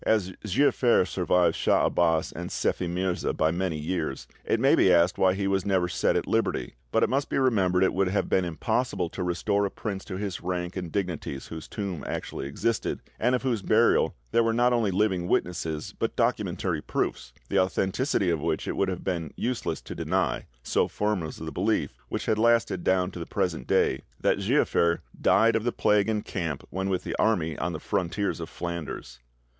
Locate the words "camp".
26.23-26.63